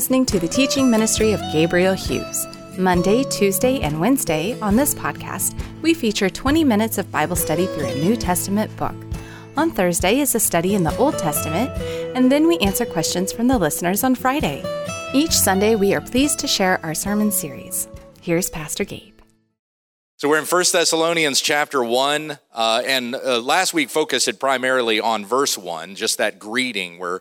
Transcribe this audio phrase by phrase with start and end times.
[0.00, 2.46] Listening to the teaching ministry of Gabriel Hughes.
[2.78, 7.84] Monday, Tuesday, and Wednesday on this podcast, we feature 20 minutes of Bible study through
[7.84, 8.94] a New Testament book.
[9.58, 11.70] On Thursday is a study in the Old Testament,
[12.16, 14.64] and then we answer questions from the listeners on Friday.
[15.12, 17.86] Each Sunday, we are pleased to share our sermon series.
[18.22, 19.20] Here's Pastor Gabe.
[20.16, 25.26] So we're in 1 Thessalonians chapter 1, uh, and uh, last week focused primarily on
[25.26, 27.20] verse 1, just that greeting where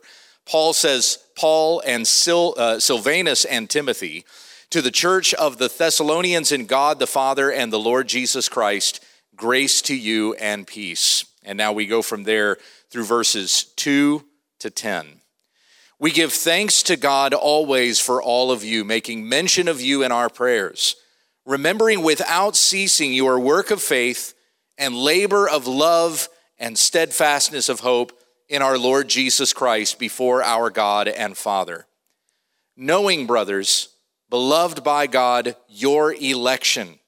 [0.49, 4.25] Paul says, Paul and Sil, uh, Silvanus and Timothy,
[4.71, 9.05] to the church of the Thessalonians in God the Father and the Lord Jesus Christ,
[9.35, 11.25] grace to you and peace.
[11.43, 12.57] And now we go from there
[12.89, 14.23] through verses 2
[14.61, 15.21] to 10.
[15.99, 20.11] We give thanks to God always for all of you, making mention of you in
[20.11, 20.95] our prayers,
[21.45, 24.33] remembering without ceasing your work of faith
[24.79, 28.18] and labor of love and steadfastness of hope
[28.49, 31.85] in our Lord Jesus Christ before our God and Father.
[32.75, 33.89] Knowing, brothers,
[34.29, 36.99] beloved by God, your election.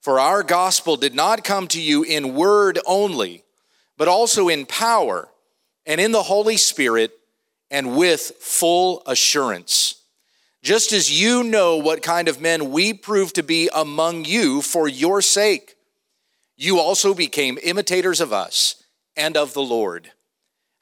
[0.00, 3.44] For our gospel did not come to you in word only,
[3.96, 5.28] but also in power
[5.84, 7.12] and in the Holy Spirit
[7.70, 10.02] and with full assurance.
[10.62, 14.88] Just as you know what kind of men we proved to be among you for
[14.88, 15.74] your sake,
[16.56, 18.82] you also became imitators of us
[19.16, 20.10] and of the Lord,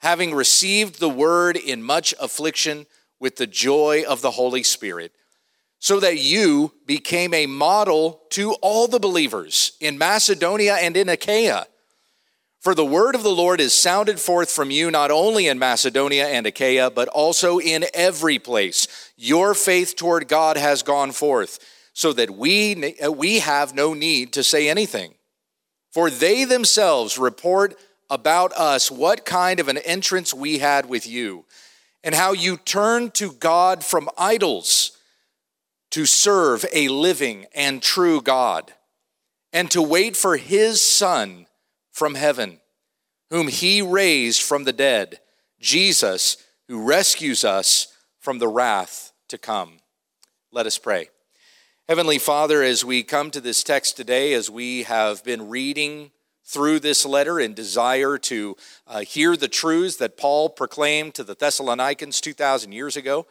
[0.07, 2.85] having received the word in much affliction
[3.19, 5.11] with the joy of the Holy Spirit
[5.79, 11.67] so that you became a model to all the believers in Macedonia and in Achaia.
[12.61, 16.25] For the word of the Lord is sounded forth from you not only in Macedonia
[16.27, 19.11] and Achaia, but also in every place.
[19.17, 21.59] Your faith toward God has gone forth,
[21.91, 25.15] so that we, we have no need to say anything.
[25.91, 27.75] For they themselves report
[28.09, 31.45] about us what kind of an entrance we had with you,
[32.03, 34.97] and how you turned to God from idols
[35.91, 38.73] to serve a living and true God,
[39.51, 41.47] and to wait for his Son
[41.91, 42.59] from heaven,
[43.29, 45.19] whom he raised from the dead,
[45.59, 46.37] Jesus,
[46.67, 47.87] who rescues us
[48.19, 49.79] from the wrath to come.
[50.51, 51.09] Let us pray.
[51.87, 56.11] Heavenly Father, as we come to this text today, as we have been reading
[56.47, 58.55] through this letter and desire to
[58.87, 63.27] uh, hear the truths that Paul proclaimed to the Thessalonians 2,000 years ago,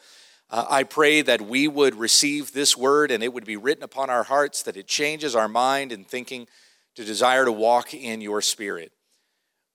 [0.51, 4.11] uh, I pray that we would receive this word and it would be written upon
[4.11, 6.47] our hearts, that it changes our mind and thinking
[6.95, 8.93] to desire to walk in your spirit.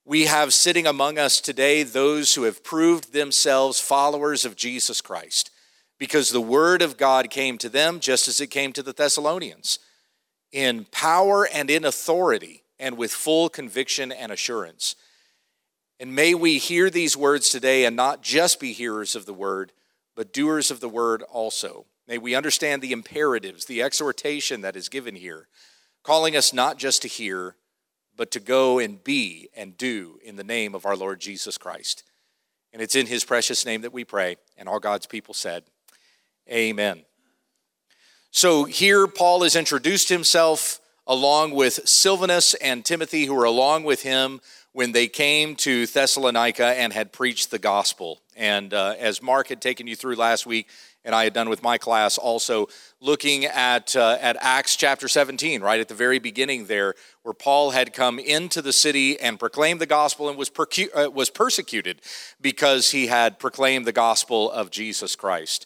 [0.05, 5.49] We have sitting among us today those who have proved themselves followers of Jesus Christ
[5.97, 9.79] because the word of God came to them just as it came to the Thessalonians
[10.51, 14.97] in power and in authority and with full conviction and assurance.
[16.01, 19.71] And may we hear these words today and not just be hearers of the word
[20.15, 21.85] but doers of the word also.
[22.07, 25.47] May we understand the imperatives, the exhortation that is given here,
[26.03, 27.55] calling us not just to hear,
[28.15, 32.03] but to go and be and do in the name of our Lord Jesus Christ.
[32.73, 34.37] And it's in his precious name that we pray.
[34.57, 35.63] And all God's people said,
[36.49, 37.03] Amen.
[38.31, 40.80] So here Paul has introduced himself
[41.11, 44.39] along with Silvanus and Timothy, who were along with him
[44.71, 48.21] when they came to Thessalonica and had preached the gospel.
[48.37, 50.69] And uh, as Mark had taken you through last week,
[51.03, 52.69] and I had done with my class also,
[53.01, 57.71] looking at, uh, at Acts chapter 17, right at the very beginning there, where Paul
[57.71, 62.01] had come into the city and proclaimed the gospel and was, percu- uh, was persecuted
[62.39, 65.65] because he had proclaimed the gospel of Jesus Christ.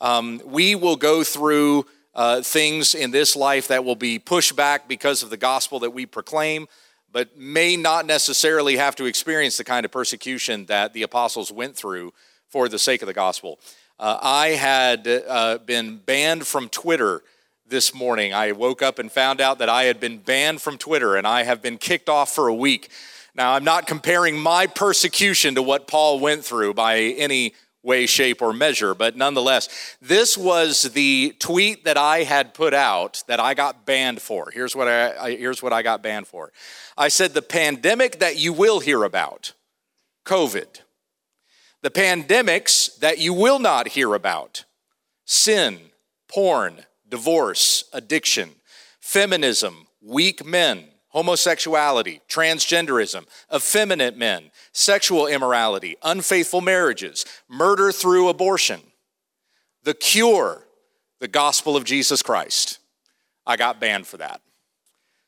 [0.00, 4.88] Um, we will go through uh, things in this life that will be pushed back
[4.88, 6.66] because of the gospel that we proclaim
[7.12, 11.76] but may not necessarily have to experience the kind of persecution that the apostles went
[11.76, 12.12] through
[12.48, 13.58] for the sake of the gospel.
[13.98, 17.22] Uh, I had uh, been banned from Twitter
[17.66, 18.32] this morning.
[18.32, 21.42] I woke up and found out that I had been banned from Twitter and I
[21.42, 22.90] have been kicked off for a week.
[23.34, 28.42] Now, I'm not comparing my persecution to what Paul went through by any way, shape,
[28.42, 28.94] or measure.
[28.94, 29.68] But nonetheless,
[30.00, 34.50] this was the tweet that I had put out that I got banned for.
[34.52, 36.52] Here's what I, here's what I got banned for.
[36.96, 39.54] I said the pandemic that you will hear about,
[40.26, 40.80] COVID.
[41.82, 44.64] The pandemics that you will not hear about,
[45.24, 45.78] sin,
[46.28, 48.50] porn, divorce, addiction,
[49.00, 58.80] feminism, weak men, homosexuality, transgenderism, effeminate men, sexual immorality, unfaithful marriages, murder through abortion,
[59.82, 60.66] the cure,
[61.20, 62.78] the gospel of Jesus Christ.
[63.46, 64.40] I got banned for that.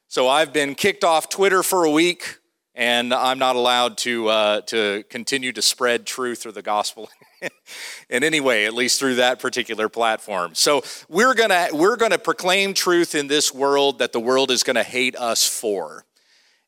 [0.08, 2.38] So I've been kicked off Twitter for a week,
[2.74, 7.08] and I'm not allowed to, uh, to continue to spread truth or the gospel
[8.08, 10.54] in any way, at least through that particular platform.
[10.54, 14.82] So we're gonna we're gonna proclaim truth in this world that the world is gonna
[14.82, 16.04] hate us for.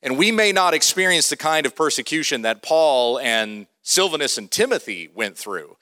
[0.02, 5.08] And we may not experience the kind of persecution that Paul and Silvanus and Timothy
[5.14, 5.76] went through.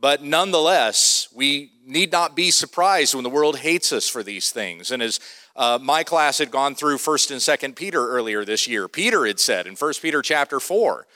[0.00, 4.90] But nonetheless, we need not be surprised when the world hates us for these things.
[4.90, 5.20] And as
[5.54, 7.40] uh, my class had gone through 1st and
[7.72, 11.06] 2nd Peter earlier this year, Peter had said in First Peter chapter 4,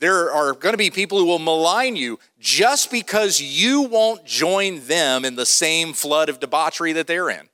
[0.00, 4.80] there are going to be people who will malign you just because you won't join
[4.86, 7.48] them in the same flood of debauchery that they're in.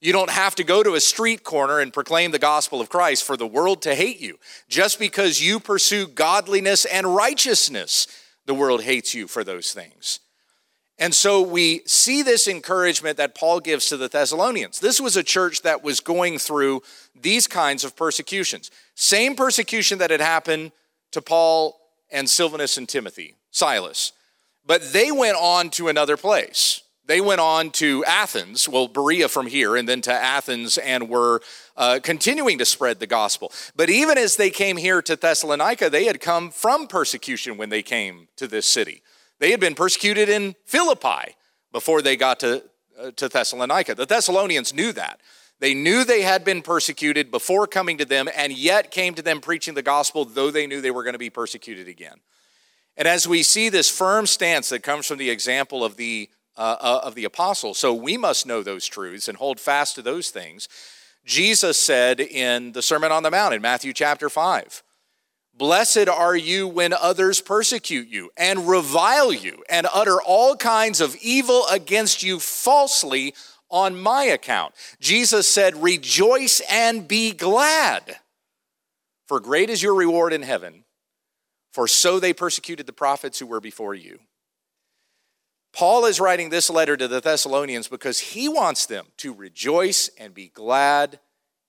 [0.00, 3.24] You don't have to go to a street corner and proclaim the gospel of Christ
[3.24, 4.38] for the world to hate you.
[4.68, 8.06] Just because you pursue godliness and righteousness,
[8.46, 10.20] the world hates you for those things.
[11.00, 14.78] And so we see this encouragement that Paul gives to the Thessalonians.
[14.78, 16.82] This was a church that was going through
[17.20, 18.70] these kinds of persecutions.
[18.94, 20.70] Same persecution that had happened
[21.12, 21.78] to Paul
[22.10, 24.12] and Silvanus and Timothy, Silas.
[24.66, 26.82] But they went on to another place.
[27.06, 31.40] They went on to Athens, well, Berea from here, and then to Athens, and were
[31.74, 33.50] uh, continuing to spread the gospel.
[33.74, 37.82] But even as they came here to Thessalonica, they had come from persecution when they
[37.82, 39.02] came to this city.
[39.38, 41.34] They had been persecuted in Philippi
[41.72, 42.62] before they got to,
[43.00, 43.94] uh, to Thessalonica.
[43.94, 45.18] The Thessalonians knew that.
[45.60, 49.40] They knew they had been persecuted before coming to them, and yet came to them
[49.40, 52.20] preaching the gospel, though they knew they were going to be persecuted again.
[52.96, 56.76] And as we see this firm stance that comes from the example of the, uh,
[56.80, 60.30] uh, of the apostles, so we must know those truths and hold fast to those
[60.30, 60.68] things.
[61.24, 64.82] Jesus said in the Sermon on the Mount in Matthew chapter 5,
[65.54, 71.16] Blessed are you when others persecute you and revile you and utter all kinds of
[71.16, 73.34] evil against you falsely
[73.70, 74.74] on my account.
[75.00, 78.16] Jesus said, Rejoice and be glad,
[79.26, 80.84] for great is your reward in heaven,
[81.72, 84.20] for so they persecuted the prophets who were before you.
[85.72, 90.34] Paul is writing this letter to the Thessalonians because he wants them to rejoice and
[90.34, 91.20] be glad,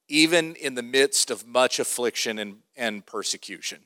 [0.08, 3.82] even in the midst of much affliction and, and persecution.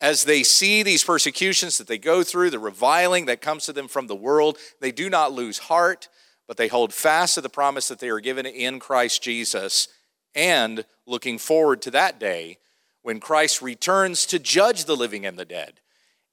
[0.00, 3.88] As they see these persecutions that they go through, the reviling that comes to them
[3.88, 6.08] from the world, they do not lose heart
[6.46, 9.88] but they hold fast to the promise that they are given in Christ Jesus
[10.34, 12.58] and looking forward to that day
[13.02, 15.80] when Christ returns to judge the living and the dead.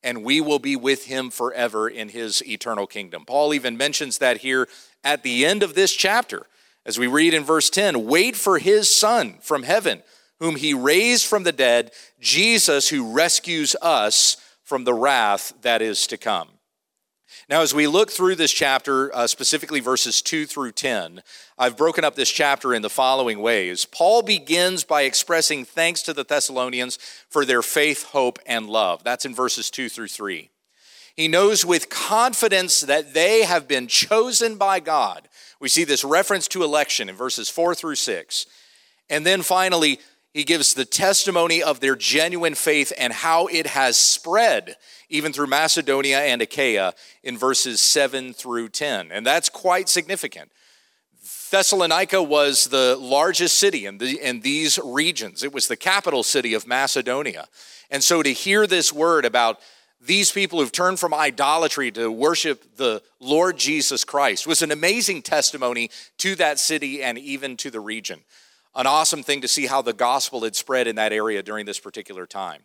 [0.03, 3.23] And we will be with him forever in his eternal kingdom.
[3.25, 4.67] Paul even mentions that here
[5.03, 6.47] at the end of this chapter,
[6.85, 10.01] as we read in verse 10 wait for his Son from heaven,
[10.39, 16.07] whom he raised from the dead, Jesus, who rescues us from the wrath that is
[16.07, 16.47] to come.
[17.49, 21.21] Now, as we look through this chapter, uh, specifically verses 2 through 10,
[21.57, 23.85] I've broken up this chapter in the following ways.
[23.85, 26.97] Paul begins by expressing thanks to the Thessalonians
[27.29, 29.03] for their faith, hope, and love.
[29.03, 30.49] That's in verses 2 through 3.
[31.15, 35.27] He knows with confidence that they have been chosen by God.
[35.59, 38.45] We see this reference to election in verses 4 through 6.
[39.09, 39.99] And then finally,
[40.33, 44.77] he gives the testimony of their genuine faith and how it has spread
[45.09, 49.11] even through Macedonia and Achaia in verses 7 through 10.
[49.11, 50.51] And that's quite significant.
[51.51, 55.43] Thessalonica was the largest city in, the, in these regions.
[55.43, 57.50] It was the capital city of Macedonia.
[57.89, 59.59] And so to hear this word about
[60.00, 65.23] these people who've turned from idolatry to worship the Lord Jesus Christ was an amazing
[65.23, 68.21] testimony to that city and even to the region
[68.75, 71.79] an awesome thing to see how the gospel had spread in that area during this
[71.79, 72.63] particular time.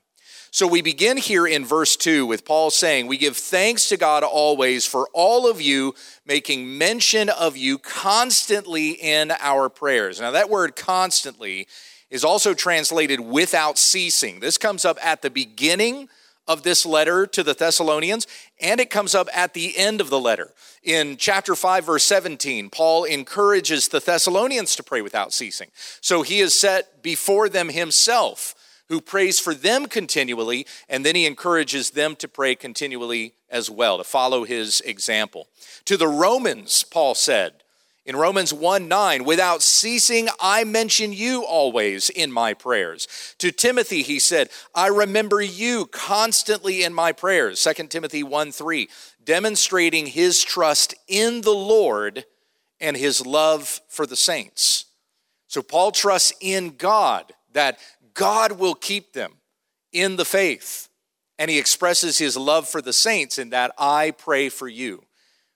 [0.50, 4.22] So we begin here in verse 2 with Paul saying, We give thanks to God
[4.22, 5.94] always for all of you,
[6.24, 10.20] making mention of you constantly in our prayers.
[10.20, 11.66] Now, that word constantly
[12.10, 14.40] is also translated without ceasing.
[14.40, 16.08] This comes up at the beginning
[16.48, 18.26] of this letter to the Thessalonians,
[18.60, 20.52] and it comes up at the end of the letter.
[20.82, 25.70] In chapter 5, verse 17, Paul encourages the Thessalonians to pray without ceasing.
[26.00, 28.54] So he has set before them himself,
[28.88, 33.98] who prays for them continually, and then he encourages them to pray continually as well,
[33.98, 35.48] to follow his example.
[35.86, 37.64] To the Romans, Paul said,
[38.06, 43.08] in Romans 1 9, without ceasing, I mention you always in my prayers.
[43.38, 47.62] To Timothy, he said, I remember you constantly in my prayers.
[47.62, 48.88] 2 Timothy 1 3,
[49.24, 52.24] demonstrating his trust in the Lord
[52.80, 54.84] and his love for the saints.
[55.48, 57.78] So Paul trusts in God that
[58.14, 59.34] God will keep them
[59.92, 60.88] in the faith.
[61.38, 65.02] And he expresses his love for the saints in that I pray for you.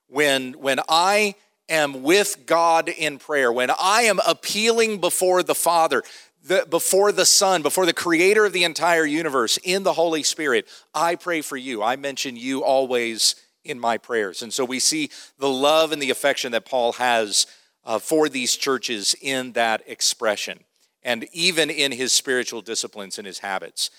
[0.09, 1.37] When, when I
[1.71, 6.03] am with God in prayer, when I am appealing before the Father,
[6.45, 10.67] the, before the Son, before the creator of the entire universe, in the Holy Spirit,
[10.95, 11.83] I pray for you.
[11.83, 14.43] I mention you always in my prayers.
[14.43, 17.47] And so we see the love and the affection that Paul has
[17.85, 20.61] uh, for these churches in that expression,
[21.03, 23.91] and even in his spiritual disciplines and his habits.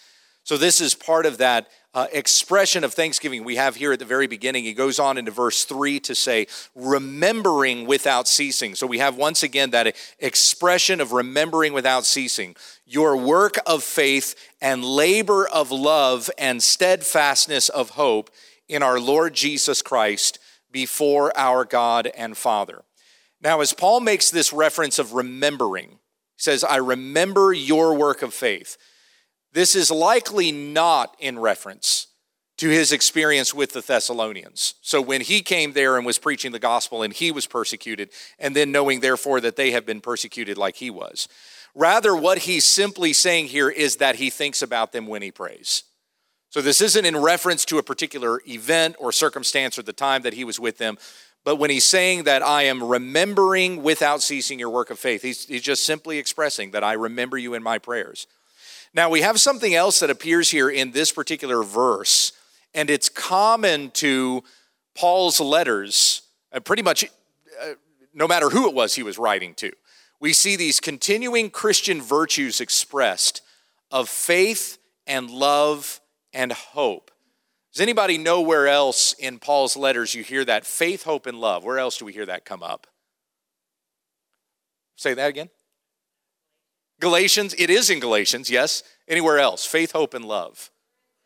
[0.44, 4.06] So, this is part of that uh, expression of thanksgiving we have here at the
[4.06, 4.64] very beginning.
[4.64, 8.74] He goes on into verse 3 to say, remembering without ceasing.
[8.74, 12.56] So, we have once again that expression of remembering without ceasing.
[12.86, 18.32] Your work of faith and labor of love and steadfastness of hope
[18.68, 20.40] in our Lord Jesus Christ
[20.72, 22.84] before our God and Father.
[23.42, 25.98] Now, as Paul makes this reference of remembering, he
[26.38, 28.78] says, I remember your work of faith.
[29.54, 32.08] This is likely not in reference
[32.58, 34.76] to his experience with the Thessalonians.
[34.82, 38.56] So when he came there and was preaching the gospel and he was persecuted, and
[38.56, 41.28] then knowing therefore that they have been persecuted like he was.
[41.74, 45.84] Rather, what he's simply saying here is that he thinks about them when he prays.
[46.50, 50.34] So this isn't in reference to a particular event or circumstance or the time that
[50.34, 50.98] he was with them,
[51.44, 55.46] but when he's saying that I am remembering without ceasing your work of faith, he's,
[55.46, 58.28] he's just simply expressing that I remember you in my prayers.
[58.94, 62.34] Now, we have something else that appears here in this particular verse,
[62.74, 64.44] and it's common to
[64.96, 67.06] Paul's letters, uh, pretty much
[67.62, 67.74] uh,
[68.14, 69.72] no matter who it was he was writing to.
[70.20, 73.42] We see these continuing Christian virtues expressed
[73.90, 76.00] of faith and love
[76.34, 77.12] and hope.
[77.74, 81.64] Does anybody know where else in Paul's letters you hear that faith, hope, and love?
[81.64, 82.88] Where else do we hear that come up?
[84.96, 85.50] Say that again.
[87.02, 88.84] Galatians, it is in Galatians, yes.
[89.08, 89.66] Anywhere else?
[89.66, 90.72] Faith, hope, and love.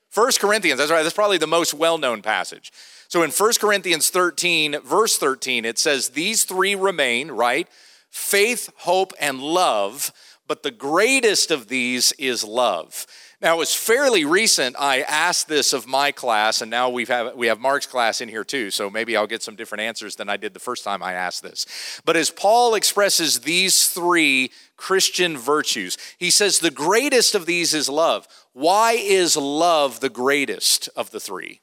[0.09, 2.71] First Corinthians, that's right, that's probably the most well known passage.
[3.07, 7.67] So in 1 Corinthians 13, verse 13, it says, These three remain, right?
[8.09, 10.11] Faith, hope, and love,
[10.47, 13.05] but the greatest of these is love.
[13.45, 14.75] Now, it was fairly recent.
[14.79, 18.27] I asked this of my class, and now we've have, we have Mark's class in
[18.27, 21.03] here too, so maybe I'll get some different answers than I did the first time
[21.03, 21.67] I asked this.
[22.05, 27.87] But as Paul expresses these three Christian virtues, he says the greatest of these is
[27.87, 28.27] love.
[28.53, 31.61] Why is love the greatest of the three?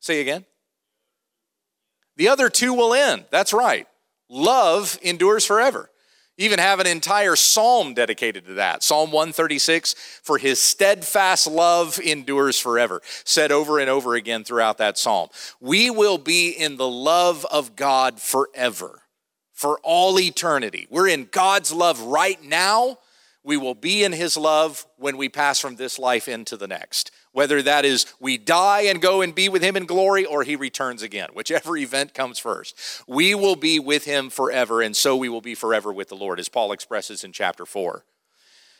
[0.00, 0.46] Say again.
[2.16, 3.26] The other two will end.
[3.28, 3.86] That's right.
[4.30, 5.90] Love endures forever
[6.38, 8.82] even have an entire psalm dedicated to that.
[8.82, 14.98] Psalm 136 For his steadfast love endures forever, said over and over again throughout that
[14.98, 15.28] psalm.
[15.60, 19.02] We will be in the love of God forever,
[19.52, 20.86] for all eternity.
[20.90, 22.98] We're in God's love right now.
[23.44, 27.10] We will be in his love when we pass from this life into the next
[27.32, 30.56] whether that is we die and go and be with him in glory or he
[30.56, 32.78] returns again, whichever event comes first.
[33.08, 36.38] We will be with him forever, and so we will be forever with the Lord,
[36.38, 38.04] as Paul expresses in chapter 4.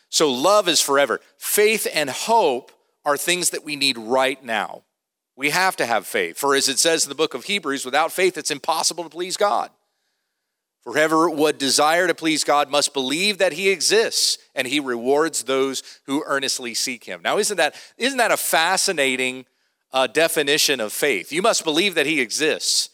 [0.09, 1.21] So love is forever.
[1.39, 2.71] Faith and hope
[3.05, 4.83] are things that we need right now.
[5.37, 6.37] We have to have faith.
[6.37, 9.37] For as it says in the book of Hebrews, without faith, it's impossible to please
[9.37, 9.71] God.
[10.83, 15.83] For would desire to please God must believe that he exists and he rewards those
[16.07, 17.21] who earnestly seek him.
[17.23, 19.47] Now, isn't that, isn't that a fascinating
[19.93, 21.33] uh, definition of faith?
[21.33, 22.91] You must believe that he exists.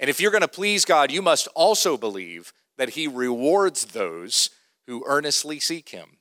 [0.00, 4.50] And if you're going to please God, you must also believe that he rewards those
[4.86, 6.16] who earnestly seek him.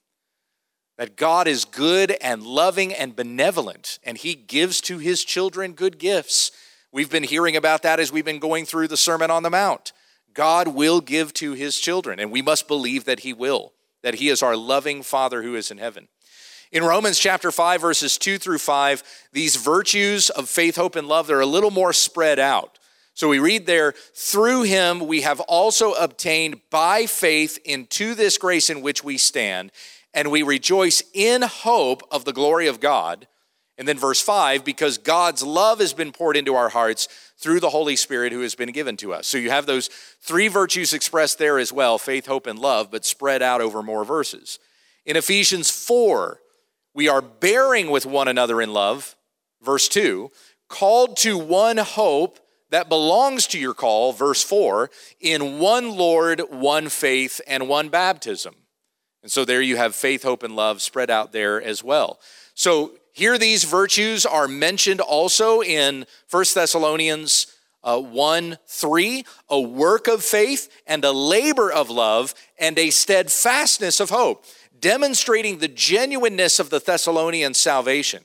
[0.98, 5.98] That God is good and loving and benevolent, and he gives to his children good
[5.98, 6.52] gifts.
[6.92, 9.94] We've been hearing about that as we've been going through the Sermon on the Mount.
[10.40, 14.30] God will give to his children, and we must believe that he will, that he
[14.30, 16.08] is our loving Father who is in heaven.
[16.72, 19.04] In Romans chapter 5, verses 2 through 5,
[19.34, 22.80] these virtues of faith, hope, and love, they're a little more spread out.
[23.16, 28.70] So we read there, through him we have also obtained by faith into this grace
[28.70, 29.74] in which we stand,
[30.14, 33.28] and we rejoice in hope of the glory of God.
[33.78, 37.70] And then verse 5, because God's love has been poured into our hearts through the
[37.70, 39.26] Holy Spirit who has been given to us.
[39.26, 39.88] So you have those
[40.22, 44.04] three virtues expressed there as well faith, hope, and love, but spread out over more
[44.04, 44.60] verses.
[45.06, 46.40] In Ephesians 4,
[46.94, 49.16] we are bearing with one another in love,
[49.62, 50.30] verse 2,
[50.68, 52.40] called to one hope
[52.72, 58.54] that belongs to your call, verse 4, in one Lord, one faith, and one baptism.
[59.24, 62.20] And so there you have faith, hope, and love spread out there as well.
[62.54, 67.48] So here, these virtues are mentioned also in 1 Thessalonians
[67.84, 74.00] uh, 1 3, a work of faith and a labor of love and a steadfastness
[74.00, 74.46] of hope,
[74.80, 78.24] demonstrating the genuineness of the Thessalonian salvation.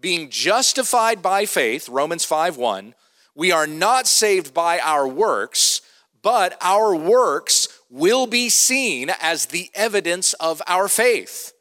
[0.00, 2.94] Being justified by faith, Romans 5 1,
[3.36, 5.80] we are not saved by our works,
[6.22, 11.52] but our works will be seen as the evidence of our faith.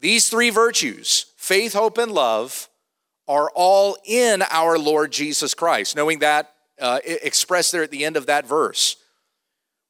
[0.00, 2.68] These three virtues, faith, hope, and love,
[3.28, 8.16] are all in our Lord Jesus Christ, knowing that uh, expressed there at the end
[8.16, 8.96] of that verse.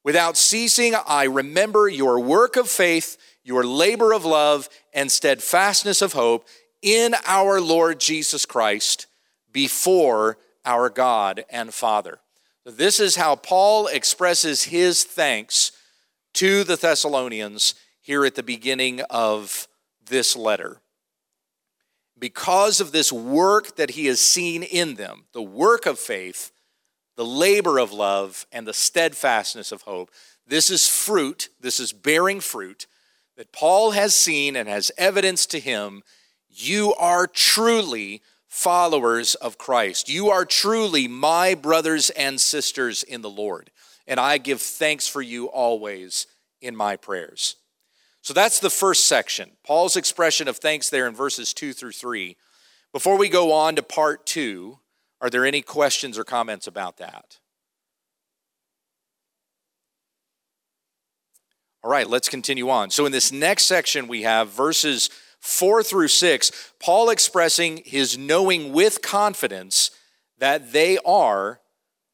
[0.03, 6.13] Without ceasing, I remember your work of faith, your labor of love, and steadfastness of
[6.13, 6.47] hope
[6.83, 9.07] in our Lord Jesus Christ
[9.51, 12.19] before our God and Father.
[12.65, 15.71] This is how Paul expresses his thanks
[16.33, 19.67] to the Thessalonians here at the beginning of
[20.05, 20.81] this letter.
[22.19, 26.51] Because of this work that he has seen in them, the work of faith,
[27.15, 30.11] the labor of love, and the steadfastness of hope,
[30.47, 32.87] this is fruit, this is bearing fruit
[33.35, 36.01] that Paul has seen and has evidence to him.
[36.49, 40.09] You are truly followers of Christ.
[40.09, 43.69] You are truly my brothers and sisters in the Lord.
[44.07, 46.25] And I give thanks for you always
[46.61, 47.57] in my prayers.
[48.27, 49.51] So that's the first section.
[49.63, 52.35] Paul's expression of thanks there in verses 2 through 3.
[52.91, 54.77] Before we go on to part 2,
[55.21, 57.39] are there any questions or comments about that?
[61.81, 62.89] All right, let's continue on.
[62.89, 68.73] So in this next section, we have verses 4 through 6, Paul expressing his knowing
[68.73, 69.89] with confidence
[70.37, 71.61] that they are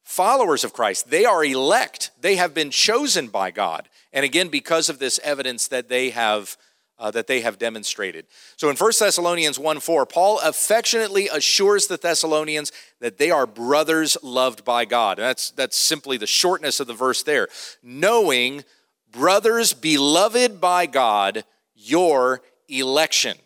[0.04, 1.10] followers of Christ.
[1.10, 3.88] They are elect, they have been chosen by God.
[4.12, 6.56] And again, because of this evidence that they have.
[6.96, 8.24] Uh, that they have demonstrated.
[8.56, 12.70] So in 1 Thessalonians 1 4, Paul affectionately assures the Thessalonians
[13.00, 15.18] that they are brothers loved by God.
[15.18, 17.48] And that's, that's simply the shortness of the verse there.
[17.82, 18.62] Knowing,
[19.10, 21.44] brothers beloved by God,
[21.74, 23.38] your election.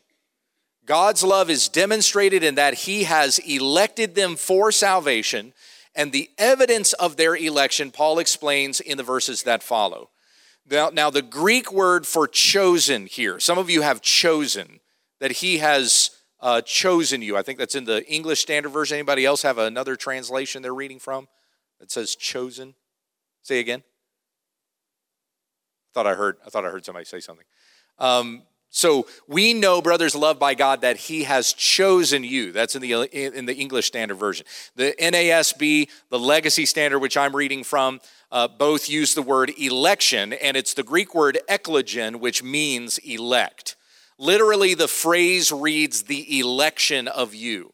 [0.89, 5.53] God's love is demonstrated in that he has elected them for salvation,
[5.95, 10.11] and the evidence of their election, Paul explains in the verses that follow.
[10.71, 14.81] Now, now, the Greek word for chosen here, some of you have chosen,
[15.19, 17.37] that he has uh, chosen you.
[17.37, 18.97] I think that's in the English Standard Version.
[18.97, 21.27] Anybody else have another translation they're reading from
[21.81, 22.75] that says chosen?
[23.43, 23.83] Say again.
[25.91, 26.37] I thought I heard.
[26.47, 27.47] I thought I heard somebody say something.
[27.99, 32.53] Um, so we know, brothers, loved by God, that He has chosen you.
[32.53, 34.47] That's in the in the English Standard Version.
[34.77, 38.01] The NASB, the Legacy Standard, which I'm reading from,
[38.31, 43.77] uh, both use the word election, and it's the Greek word eklogen, which means elect.
[44.19, 47.73] Literally, the phrase reads the election of you.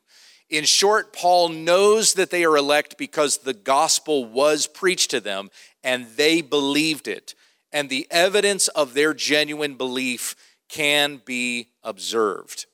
[0.50, 5.48] In short, Paul knows that they are elect because the gospel was preached to them
[5.82, 7.34] and they believed it.
[7.72, 10.36] And the evidence of their genuine belief
[10.74, 12.66] can be observed.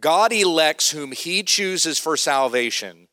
[0.00, 3.06] God elects whom he chooses for salvation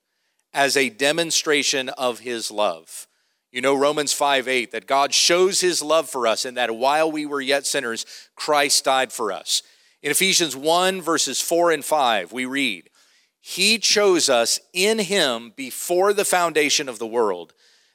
[0.52, 3.08] as a demonstration of his love.
[3.52, 7.12] You know Romans 5 8, that God shows his love for us, and that while
[7.12, 9.62] we were yet sinners, Christ died for us.
[10.02, 12.90] In Ephesians 1, verses 4 and 5, we read,
[13.40, 17.54] He chose us in him before the foundation of the world,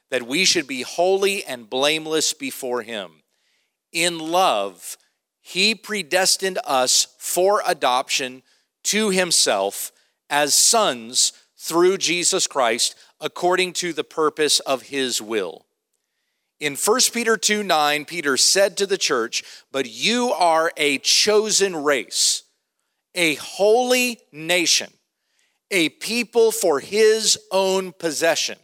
[0.09, 3.23] that we should be holy and blameless before him.
[3.91, 4.97] In love,
[5.43, 8.41] he predestined us for adoption
[8.81, 9.91] to himself
[10.29, 15.65] as sons through Jesus Christ according to the purpose of his will.
[16.61, 21.75] In 1 Peter 2 9, Peter said to the church, But you are a chosen
[21.75, 22.43] race,
[23.13, 24.93] a holy nation,
[25.69, 28.57] a people for his own possession,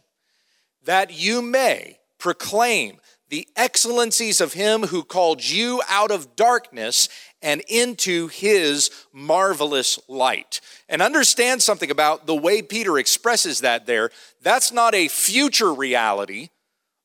[0.82, 7.08] that you may proclaim the excellencies of him who called you out of darkness
[7.40, 10.60] and into his marvelous light.
[10.88, 14.10] And understand something about the way Peter expresses that there.
[14.42, 16.48] That's not a future reality,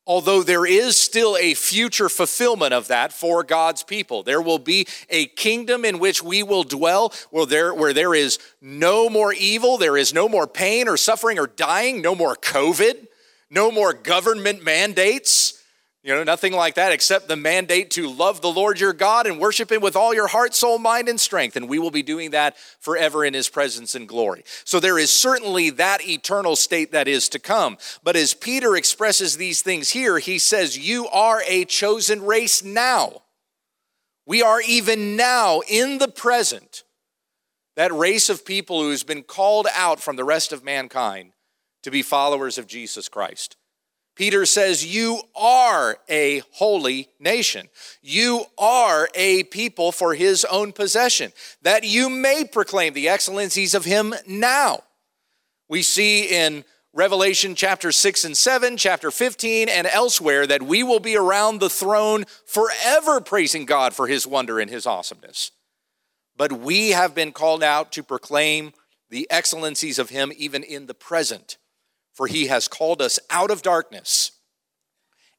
[0.04, 4.24] although there is still a future fulfillment of that for God's people.
[4.24, 8.40] There will be a kingdom in which we will dwell where there, where there is
[8.60, 13.06] no more evil, there is no more pain or suffering or dying, no more COVID,
[13.48, 15.62] no more government mandates
[16.06, 19.40] you know, nothing like that except the mandate to love the Lord your God and
[19.40, 21.56] worship Him with all your heart, soul, mind, and strength.
[21.56, 24.44] And we will be doing that forever in His presence and glory.
[24.64, 27.76] So there is certainly that eternal state that is to come.
[28.04, 33.22] But as Peter expresses these things here, he says, You are a chosen race now.
[34.26, 36.84] We are even now in the present
[37.74, 41.32] that race of people who's been called out from the rest of mankind
[41.82, 43.56] to be followers of Jesus Christ.
[44.16, 47.68] Peter says, You are a holy nation.
[48.02, 53.84] You are a people for his own possession, that you may proclaim the excellencies of
[53.84, 54.82] him now.
[55.68, 61.00] We see in Revelation chapter 6 and 7, chapter 15, and elsewhere that we will
[61.00, 65.50] be around the throne forever praising God for his wonder and his awesomeness.
[66.38, 68.72] But we have been called out to proclaim
[69.10, 71.58] the excellencies of him even in the present,
[72.16, 74.32] for he has called us out of darkness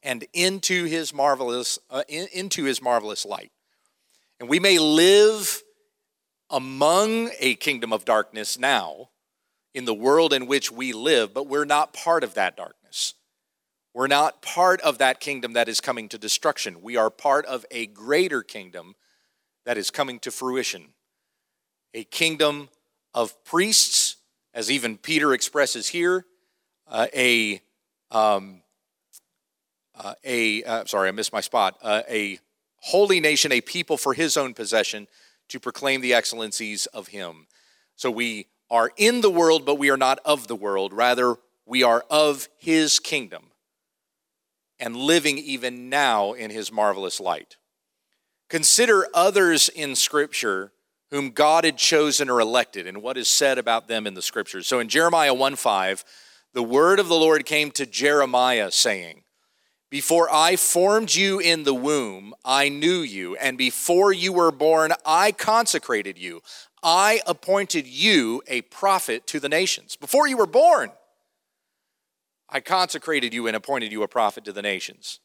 [0.04, 3.52] and into his marvelous uh, in, into his marvelous light.
[4.40, 5.64] And we may live
[6.52, 9.10] among a kingdom of darkness now
[9.74, 13.16] in the world in which we live, but we're not part of that darkness.
[13.96, 16.84] We're not part of that kingdom that is coming to destruction.
[16.84, 18.94] We are part of a greater kingdom
[19.66, 20.90] that is coming to fruition.
[21.96, 22.70] A kingdom
[23.16, 24.18] of priests,
[24.54, 26.26] as even Peter expresses here,
[26.90, 27.62] uh, a,
[28.12, 28.62] um,
[29.96, 32.40] uh, a uh, sorry, I missed my spot, uh, a
[32.78, 35.08] holy nation, a people for his own possession
[35.50, 37.48] to proclaim the excellencies of him.
[37.96, 40.94] So we are in the world, but we are not of the world.
[40.94, 43.44] Rather, we are of his kingdom
[44.80, 47.58] and living even now in his marvelous light.
[48.50, 50.72] Consider others in Scripture
[51.12, 54.68] whom God had chosen or elected and what is said about them in the Scriptures.
[54.68, 56.04] So in Jeremiah 1 5,
[56.58, 59.22] the word of the Lord came to Jeremiah saying,
[59.92, 64.92] Before I formed you in the womb, I knew you, and before you were born,
[65.06, 66.42] I consecrated you.
[66.82, 69.96] I appointed you a prophet to the nations.
[69.96, 70.94] Before you were born,
[72.50, 75.20] I consecrated you and appointed you a prophet to the nations.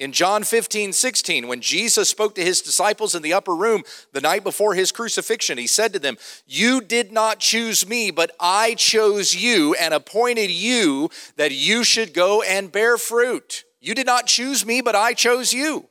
[0.00, 3.82] In John 15, 16, when Jesus spoke to his disciples in the upper room
[4.12, 8.30] the night before his crucifixion, he said to them, You did not choose me, but
[8.40, 13.64] I chose you and appointed you that you should go and bear fruit.
[13.78, 15.90] You did not choose me, but I chose you.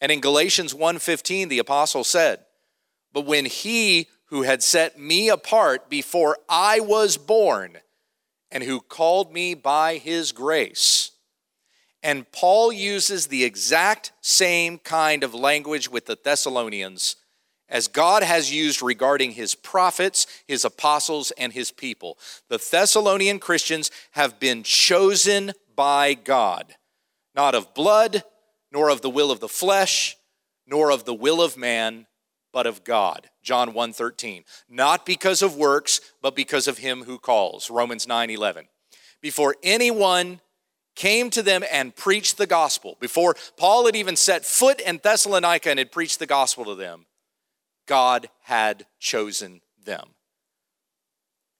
[0.00, 2.40] And in Galatians 1:15 the apostle said,
[3.12, 7.78] but when he who had set me apart before I was born
[8.50, 11.12] and who called me by his grace.
[12.08, 17.16] And Paul uses the exact same kind of language with the Thessalonians
[17.68, 22.16] as God has used regarding his prophets, his apostles, and his people.
[22.48, 26.76] The Thessalonian Christians have been chosen by God,
[27.34, 28.24] not of blood,
[28.72, 30.16] nor of the will of the flesh,
[30.66, 32.06] nor of the will of man,
[32.54, 33.28] but of God.
[33.42, 34.46] John 1:13.
[34.66, 37.68] Not because of works, but because of him who calls.
[37.68, 38.66] Romans 9:11.
[39.20, 40.40] Before anyone
[40.98, 45.70] came to them and preached the gospel, before Paul had even set foot in Thessalonica
[45.70, 47.06] and had preached the gospel to them,
[47.86, 50.08] God had chosen them.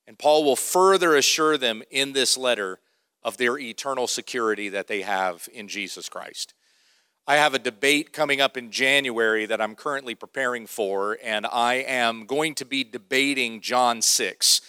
[0.08, 2.80] And Paul will further assure them in this letter
[3.22, 6.54] of their eternal security that they have in Jesus Christ.
[7.24, 11.74] I have a debate coming up in January that I'm currently preparing for, and I
[11.74, 14.62] am going to be debating John 6.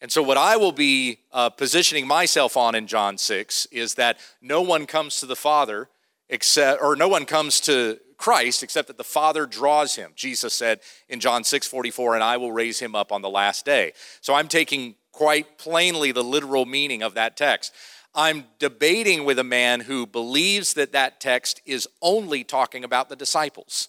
[0.00, 4.18] And so, what I will be uh, positioning myself on in John 6 is that
[4.40, 5.88] no one comes to the Father
[6.28, 10.12] except, or no one comes to Christ except that the Father draws him.
[10.14, 13.66] Jesus said in John 6 44, and I will raise him up on the last
[13.66, 13.92] day.
[14.22, 17.74] So, I'm taking quite plainly the literal meaning of that text.
[18.14, 23.16] I'm debating with a man who believes that that text is only talking about the
[23.16, 23.88] disciples.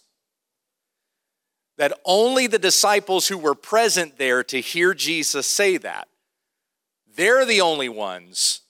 [1.77, 6.07] That only the disciples who were present there to hear Jesus say that,
[7.15, 8.61] they're the only ones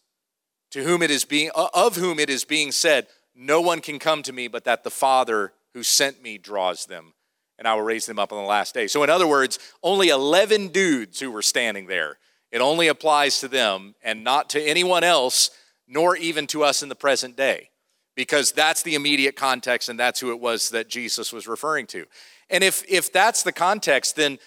[0.72, 4.00] to whom it is being uh, of whom it is being said, no one can
[4.00, 7.14] come to me but that the Father who sent me draws them,
[7.58, 8.88] and I will raise them up on the last day.
[8.88, 12.18] So in other words, only 11 dudes who were standing there
[12.52, 15.52] it only applies to them and not to anyone else,
[15.88, 17.70] nor even to us in the present day,
[18.16, 22.06] because that's the immediate context and that's who it was that Jesus was referring to.
[22.52, 24.38] And if, if that's the context, then,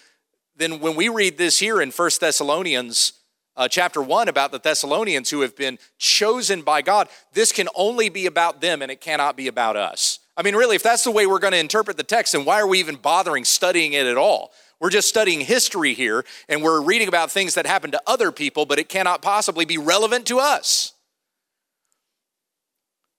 [0.55, 3.13] then when we read this here in First Thessalonians
[3.57, 8.09] uh, chapter 1 about the Thessalonians who have been chosen by God, this can only
[8.09, 10.19] be about them and it cannot be about us.
[10.37, 12.59] I mean, really, if that's the way we're going to interpret the text, then why
[12.59, 14.51] are we even bothering studying it at all?
[14.79, 18.65] We're just studying history here, and we're reading about things that happened to other people,
[18.65, 20.91] but it cannot possibly be relevant to us.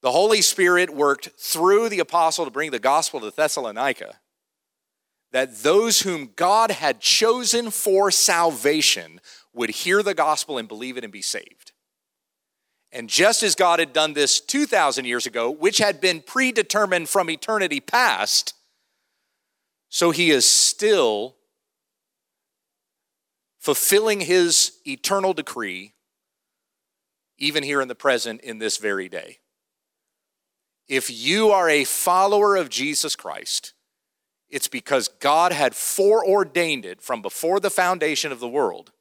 [0.03, 4.17] The Holy Spirit worked through the apostle to bring the gospel to Thessalonica,
[5.33, 9.21] that those whom God had chosen for salvation
[9.53, 11.73] would hear the gospel and believe it and be saved.
[12.93, 17.29] And just as God had done this 2,000 years ago, which had been predetermined from
[17.29, 18.55] eternity past,
[19.89, 21.37] so he is still
[23.59, 25.95] fulfilling his eternal decree,
[27.39, 29.39] even here in the present, in this very day.
[30.89, 33.75] If you are a follower of Jesus Christ,
[34.49, 38.93] it's because God had foreordained it from before the foundation of the world.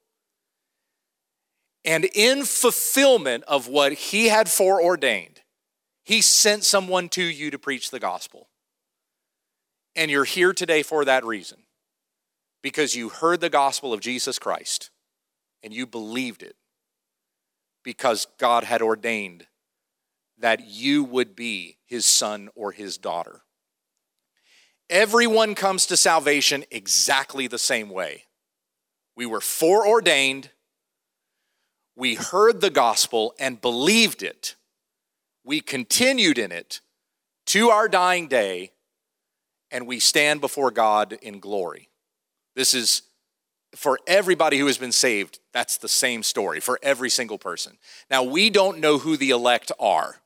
[1.84, 5.41] And in fulfillment of what he had foreordained,
[6.03, 8.49] he sent someone to you to preach the gospel.
[9.95, 11.60] And you're here today for that reason
[12.62, 14.89] because you heard the gospel of Jesus Christ
[15.63, 16.55] and you believed it
[17.84, 19.45] because God had ordained
[20.39, 23.44] that you would be his son or his daughter.
[24.89, 28.26] Everyone comes to salvation exactly the same way.
[29.15, 30.50] We were foreordained,
[31.95, 34.56] we heard the gospel and believed it,
[35.43, 36.82] we continued in it
[37.48, 38.71] to our dying day,
[39.71, 41.89] and we stand before God in glory.
[42.56, 43.04] This is
[43.76, 47.78] for everybody who has been saved, that's the same story for every single person.
[48.10, 50.21] Now, we don't know who the elect are.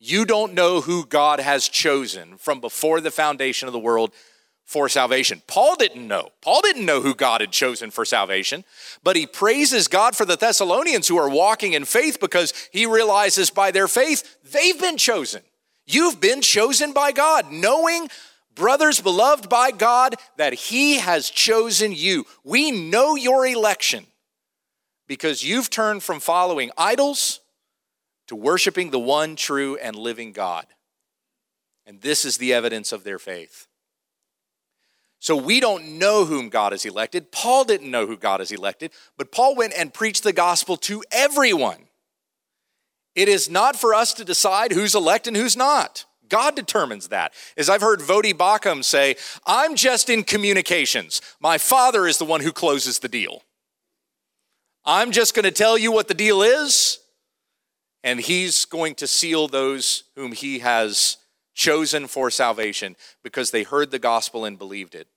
[0.00, 4.12] You don't know who God has chosen from before the foundation of the world
[4.64, 5.42] for salvation.
[5.46, 6.28] Paul didn't know.
[6.42, 8.64] Paul didn't know who God had chosen for salvation,
[9.02, 13.50] but he praises God for the Thessalonians who are walking in faith because he realizes
[13.50, 15.42] by their faith they've been chosen.
[15.86, 18.08] You've been chosen by God, knowing,
[18.54, 22.26] brothers beloved by God, that he has chosen you.
[22.44, 24.06] We know your election
[25.06, 27.40] because you've turned from following idols
[28.28, 30.66] to worshiping the one true and living God.
[31.86, 33.66] And this is the evidence of their faith.
[35.20, 37.32] So we don't know whom God has elected.
[37.32, 41.02] Paul didn't know who God has elected, but Paul went and preached the gospel to
[41.10, 41.84] everyone.
[43.14, 46.04] It is not for us to decide who's elect and who's not.
[46.28, 47.32] God determines that.
[47.56, 51.20] As I've heard Voddie Baucham say, I'm just in communications.
[51.40, 53.42] My father is the one who closes the deal.
[54.84, 56.98] I'm just going to tell you what the deal is,
[58.04, 61.16] and he's going to seal those whom he has
[61.54, 65.08] chosen for salvation because they heard the gospel and believed it,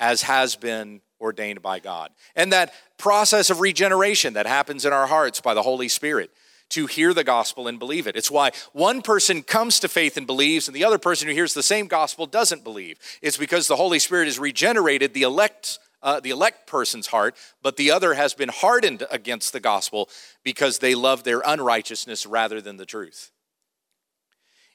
[0.00, 2.10] as has been ordained by God.
[2.34, 6.30] And that process of regeneration that happens in our hearts by the Holy Spirit
[6.70, 8.16] to hear the gospel and believe it.
[8.16, 11.54] It's why one person comes to faith and believes, and the other person who hears
[11.54, 12.98] the same gospel doesn't believe.
[13.22, 17.76] It's because the Holy Spirit has regenerated the elect uh, the elect person's heart, but
[17.76, 20.08] the other has been hardened against the gospel
[20.44, 23.32] because they love their unrighteousness rather than the truth.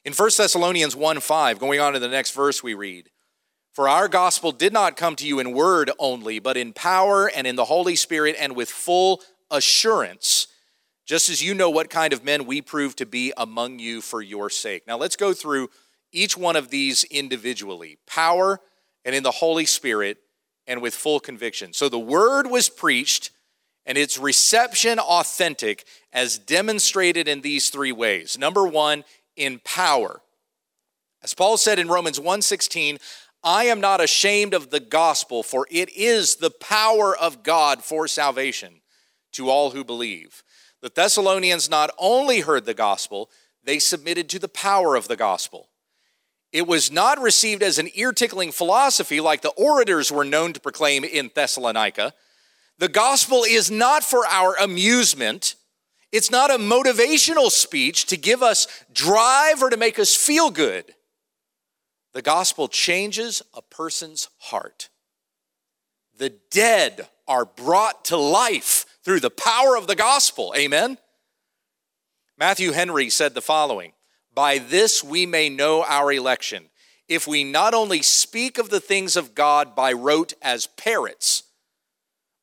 [0.04, 3.08] In 1 Thessalonians 1 5, going on to the next verse, we read,
[3.72, 7.46] For our gospel did not come to you in word only, but in power and
[7.46, 10.48] in the Holy Spirit and with full assurance,
[11.06, 14.20] just as you know what kind of men we prove to be among you for
[14.20, 14.86] your sake.
[14.86, 15.70] Now let's go through
[16.12, 18.60] each one of these individually power
[19.02, 20.18] and in the Holy Spirit
[20.66, 21.72] and with full conviction.
[21.72, 23.30] So the word was preached
[23.84, 28.38] and its reception authentic as demonstrated in these three ways.
[28.38, 29.04] Number 1,
[29.36, 30.20] in power.
[31.22, 32.98] As Paul said in Romans 1:16,
[33.44, 38.06] I am not ashamed of the gospel for it is the power of God for
[38.06, 38.82] salvation
[39.32, 40.44] to all who believe.
[40.80, 43.30] The Thessalonians not only heard the gospel,
[43.64, 45.68] they submitted to the power of the gospel.
[46.52, 50.60] It was not received as an ear tickling philosophy like the orators were known to
[50.60, 52.12] proclaim in Thessalonica.
[52.78, 55.54] The gospel is not for our amusement.
[56.10, 60.94] It's not a motivational speech to give us drive or to make us feel good.
[62.12, 64.90] The gospel changes a person's heart.
[66.18, 70.52] The dead are brought to life through the power of the gospel.
[70.54, 70.98] Amen.
[72.36, 73.92] Matthew Henry said the following
[74.34, 76.66] by this we may know our election,
[77.08, 81.44] if we not only speak of the things of God by rote as parrots,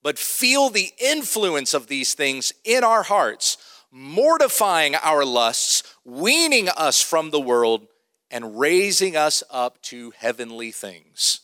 [0.02, 3.58] but feel the influence of these things in our hearts,
[3.92, 7.88] mortifying our lusts, weaning us from the world,
[8.32, 11.42] and raising us up to heavenly things.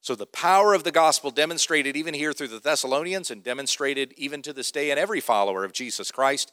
[0.00, 4.42] So, the power of the gospel demonstrated even here through the Thessalonians and demonstrated even
[4.42, 6.52] to this day in every follower of Jesus Christ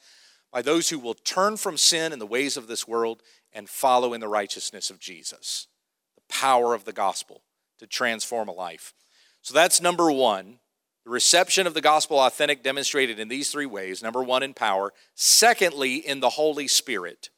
[0.51, 3.21] by those who will turn from sin and the ways of this world
[3.53, 5.67] and follow in the righteousness of Jesus.
[6.15, 7.41] The power of the gospel
[7.79, 8.93] to transform a life.
[9.41, 10.59] So that's number one.
[11.05, 14.03] The reception of the gospel authentic demonstrated in these three ways.
[14.03, 14.93] Number one, in power.
[15.15, 17.29] Secondly, in the Holy Spirit.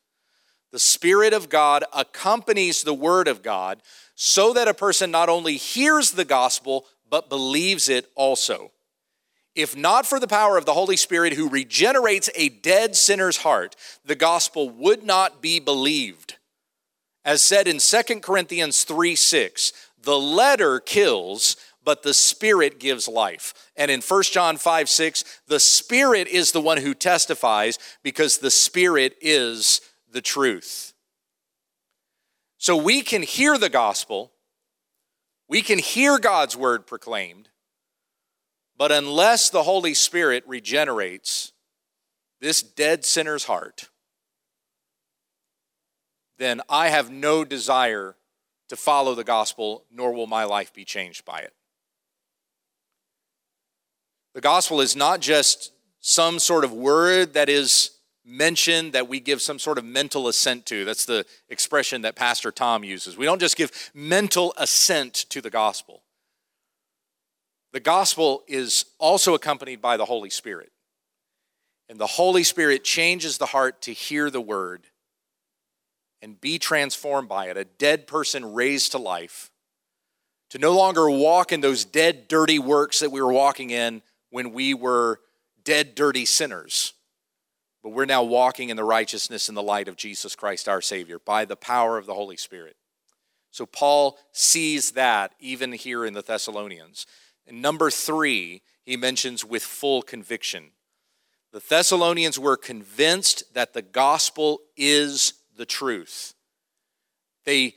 [0.71, 3.82] The Spirit of God accompanies the Word of God
[4.15, 8.71] so that a person not only hears the gospel, but believes it also.
[9.56, 13.76] If not for the power of the Holy Spirit who regenerates a dead sinner's heart,
[14.06, 16.38] the gospel would not be believed.
[17.26, 23.54] As said in 2 Corinthians 3 6, the letter kills, but the Spirit gives life.
[23.76, 28.52] And in 1 John 5 6, the Spirit is the one who testifies because the
[28.52, 30.94] Spirit is the truth.
[32.58, 34.32] So we can hear the gospel,
[35.48, 37.50] we can hear God's word proclaimed,
[38.82, 41.52] But unless the Holy Spirit regenerates
[42.39, 43.91] this dead sinner's heart,
[46.39, 48.15] then I have no desire
[48.70, 51.54] to follow the gospel, nor will my life be changed by it.
[54.34, 59.44] The gospel is not just some sort of word that is mentioned that we give
[59.44, 60.86] some sort of mental assent to.
[60.86, 63.15] That's the expression that Pastor Tom uses.
[63.15, 66.02] We don't just give mental assent to the gospel.
[67.74, 70.72] The gospel is also accompanied by the Holy Spirit.
[71.90, 74.88] And the Holy Spirit changes the heart to hear the word
[76.22, 77.58] and be transformed by it.
[77.58, 79.52] A dead person raised to life,
[80.52, 84.54] to no longer walk in those dead, dirty works that we were walking in when
[84.54, 85.20] we were
[85.64, 86.94] dead, dirty sinners.
[87.84, 91.20] But we're now walking in the righteousness and the light of Jesus Christ, our Savior,
[91.20, 92.76] by the power of the Holy Spirit.
[93.50, 97.06] So Paul sees that even here in the Thessalonians.
[97.47, 100.71] And number three, he mentions with full conviction.
[101.51, 106.34] The Thessalonians were convinced that the gospel is the truth.
[107.45, 107.75] They,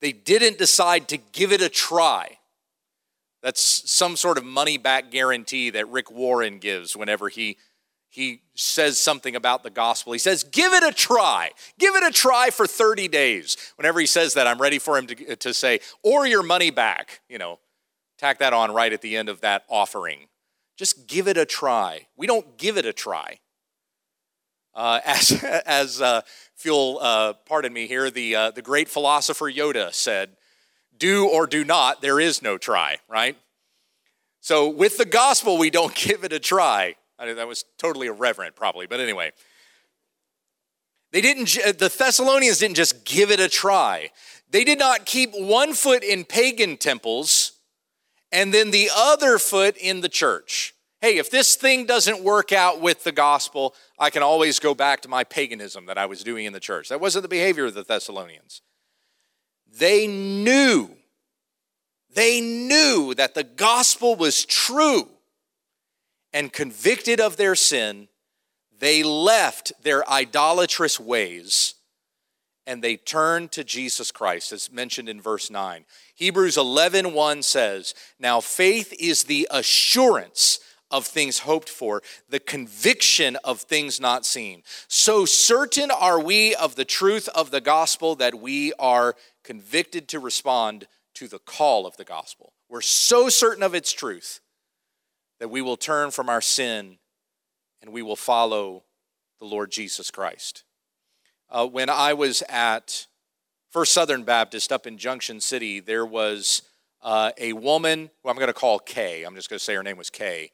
[0.00, 2.38] they didn't decide to give it a try.
[3.42, 7.58] That's some sort of money back guarantee that Rick Warren gives whenever he,
[8.08, 10.12] he says something about the gospel.
[10.14, 11.50] He says, Give it a try.
[11.78, 13.56] Give it a try for 30 days.
[13.76, 17.20] Whenever he says that, I'm ready for him to, to say, Or your money back.
[17.28, 17.58] You know,
[18.18, 20.28] tack that on right at the end of that offering.
[20.76, 22.06] Just give it a try.
[22.16, 23.38] We don't give it a try.
[24.74, 26.20] Uh, as as uh,
[26.62, 30.36] you'll uh, pardon me here, the, uh, the great philosopher Yoda said,
[30.98, 33.36] do or do not, there is no try, right?
[34.40, 36.96] So with the gospel, we don't give it a try.
[37.18, 39.32] I mean, that was totally irreverent, probably, but anyway.
[41.12, 44.10] They didn't, the Thessalonians didn't just give it a try.
[44.50, 47.52] They did not keep one foot in pagan temples
[48.32, 50.74] and then the other foot in the church.
[51.00, 55.02] Hey, if this thing doesn't work out with the gospel, I can always go back
[55.02, 56.88] to my paganism that I was doing in the church.
[56.88, 58.62] That wasn't the behavior of the Thessalonians.
[59.78, 60.90] They knew,
[62.14, 65.08] they knew that the gospel was true
[66.32, 68.08] and convicted of their sin,
[68.78, 71.74] they left their idolatrous ways
[72.66, 75.84] and they turned to Jesus Christ, as mentioned in verse 9.
[76.14, 83.36] Hebrews 11 1 says, Now faith is the assurance of things hoped for, the conviction
[83.44, 84.62] of things not seen.
[84.88, 90.20] So certain are we of the truth of the gospel that we are convicted to
[90.20, 92.52] respond to the call of the gospel.
[92.68, 94.40] We're so certain of its truth
[95.40, 96.98] that we will turn from our sin
[97.82, 98.84] and we will follow
[99.38, 100.64] the Lord Jesus Christ.
[101.50, 103.06] Uh, when I was at
[103.70, 106.62] First Southern Baptist up in Junction City, there was
[107.02, 109.24] uh, a woman who I'm going to call Kay.
[109.24, 110.50] I'm just going to say her name was Kay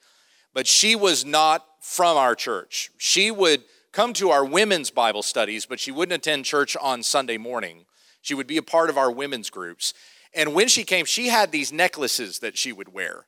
[0.55, 2.91] but she was not from our church.
[2.99, 7.39] She would come to our women's Bible studies, but she wouldn't attend church on Sunday
[7.39, 7.87] morning.
[8.21, 9.93] She would be a part of our women's groups.
[10.35, 13.27] And when she came, she had these necklaces that she would wear.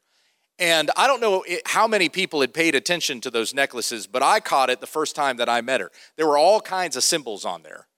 [0.58, 4.38] And I don't know how many people had paid attention to those necklaces, but I
[4.38, 5.90] caught it the first time that I met her.
[6.16, 7.88] There were all kinds of symbols on there.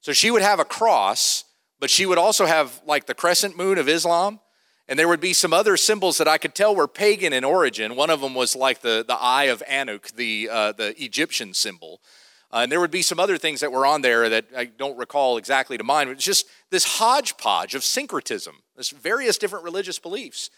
[0.00, 1.44] So she would have a cross,
[1.78, 4.40] but she would also have like the crescent moon of Islam.
[4.88, 7.94] And there would be some other symbols that I could tell were pagan in origin.
[7.94, 12.00] One of them was like the, the eye of Anunnaki, the, uh, the Egyptian symbol.
[12.50, 14.96] Uh, and there would be some other things that were on there that I don't
[14.96, 16.08] recall exactly to mind.
[16.08, 20.48] It's just this hodgepodge of syncretism, this various different religious beliefs.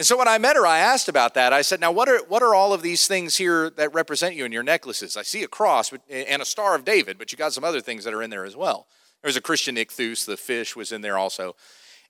[0.00, 1.52] And so when I met her, I asked about that.
[1.52, 4.46] I said, Now, what are, what are all of these things here that represent you
[4.46, 5.14] in your necklaces?
[5.14, 8.04] I see a cross and a Star of David, but you got some other things
[8.04, 8.86] that are in there as well.
[9.20, 11.54] There was a Christian ichthus, the fish was in there also.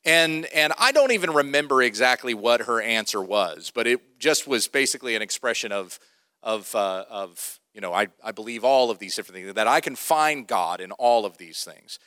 [0.05, 4.69] And, and I don't even remember exactly what her answer was, but it just was
[4.69, 5.99] basically an expression of,
[6.45, 9.81] of, uh, of you know, I, I believe all of these different things, that I
[9.81, 11.99] can find God in all of these things.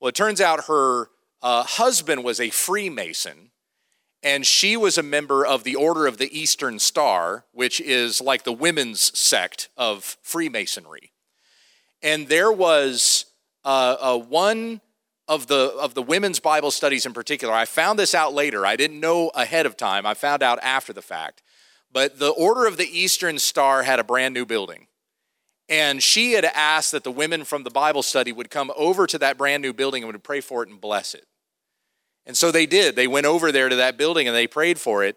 [0.00, 1.10] Well, it turns out her
[1.42, 3.50] uh, husband was a Freemason,
[4.26, 8.42] and she was a member of the Order of the Eastern Star, which is like
[8.42, 11.12] the women's sect of Freemasonry.
[12.02, 13.26] And there was
[13.64, 14.80] uh, a one
[15.28, 17.54] of the of the women's Bible studies in particular.
[17.54, 18.66] I found this out later.
[18.66, 20.04] I didn't know ahead of time.
[20.04, 21.44] I found out after the fact.
[21.92, 24.88] But the Order of the Eastern Star had a brand new building.
[25.68, 29.18] And she had asked that the women from the Bible study would come over to
[29.18, 31.26] that brand new building and would pray for it and bless it.
[32.26, 32.96] And so they did.
[32.96, 35.16] They went over there to that building and they prayed for it.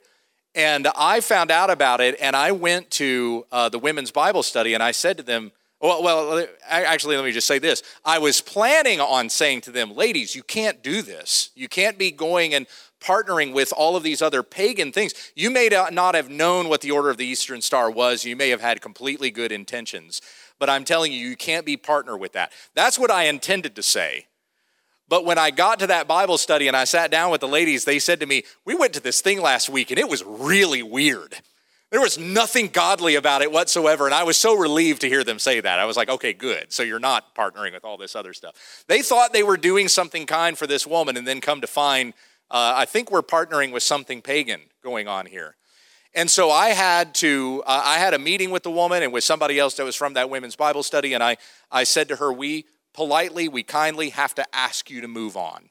[0.55, 4.74] And I found out about it and I went to uh, the women's Bible study
[4.74, 5.51] and I said to them,
[5.82, 7.84] well, well, actually, let me just say this.
[8.03, 11.51] I was planning on saying to them, ladies, you can't do this.
[11.55, 12.68] You can't be going and
[12.99, 15.14] partnering with all of these other pagan things.
[15.36, 18.26] You may not have known what the Order of the Eastern Star was.
[18.26, 20.22] You may have had completely good intentions.
[20.60, 22.51] But I'm telling you, you can't be partner with that.
[22.76, 24.28] That's what I intended to say.
[25.10, 27.84] But when I got to that Bible study and I sat down with the ladies,
[27.84, 30.84] they said to me, We went to this thing last week and it was really
[30.84, 31.36] weird.
[31.91, 34.05] There was nothing godly about it whatsoever.
[34.05, 35.80] And I was so relieved to hear them say that.
[35.80, 36.72] I was like, okay, good.
[36.72, 38.84] So you're not partnering with all this other stuff.
[38.88, 42.14] They thought they were doing something kind for this woman and then come to find,
[42.51, 45.55] uh, I think we're partnering with something pagan going on here.
[46.14, 49.24] And so I had to, uh, I had a meeting with the woman and with
[49.24, 51.14] somebody else that was from that women's Bible study.
[51.14, 51.38] And I,
[51.72, 52.66] I said to her, we
[53.00, 55.70] politely, we kindly have to ask you to move on.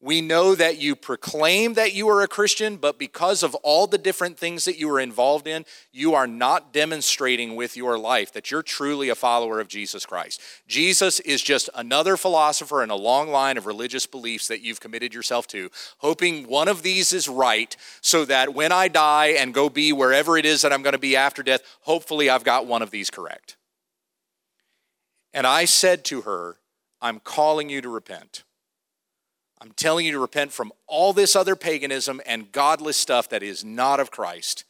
[0.00, 3.98] We know that you proclaim that you are a Christian, but because of all the
[3.98, 8.50] different things that you are involved in, you are not demonstrating with your life that
[8.50, 10.40] you're truly a follower of Jesus Christ.
[10.66, 15.14] Jesus is just another philosopher in a long line of religious beliefs that you've committed
[15.14, 19.68] yourself to, hoping one of these is right so that when I die and go
[19.68, 22.82] be wherever it is that I'm going to be after death, hopefully I've got one
[22.82, 23.56] of these correct.
[25.34, 26.56] And I said to her,
[27.02, 28.44] I'm calling you to repent.
[29.60, 33.64] I'm telling you to repent from all this other paganism and godless stuff that is
[33.64, 34.64] not of Christ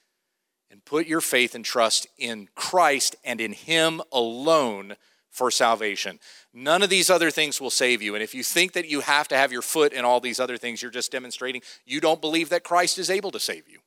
[0.71, 4.97] and put your faith and trust in Christ and in Him alone
[5.31, 6.19] for salvation.
[6.53, 8.15] None of these other things will save you.
[8.15, 10.57] And if you think that you have to have your foot in all these other
[10.57, 13.81] things, you're just demonstrating you don't believe that Christ is able to save you.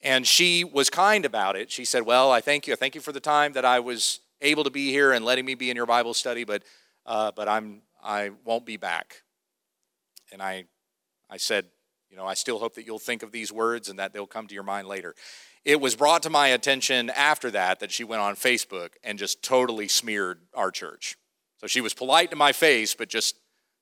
[0.00, 1.70] And she was kind about it.
[1.70, 2.72] She said, Well, I thank you.
[2.72, 5.44] I thank you for the time that I was able to be here and letting
[5.44, 6.62] me be in your Bible study, but,
[7.06, 9.22] uh, but I'm, I won't be back.
[10.32, 10.64] And I,
[11.28, 11.66] I said,
[12.10, 14.46] you know, I still hope that you'll think of these words and that they'll come
[14.46, 15.14] to your mind later.
[15.64, 19.42] It was brought to my attention after that that she went on Facebook and just
[19.42, 21.16] totally smeared our church.
[21.58, 23.36] So she was polite to my face, but just